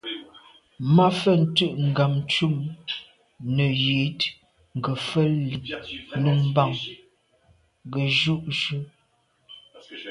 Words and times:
Mafentu 0.95 1.65
nkâgtʉ̌n 1.85 2.55
nə̀ 3.55 3.71
ywǐd 3.83 4.19
ngə̀fə̂l 4.77 5.35
ì 5.51 5.55
nù 6.21 6.31
mbàŋ 6.47 6.71
gə̀ 7.91 8.05
jʉ́ 8.17 8.37
jú. 8.59 8.77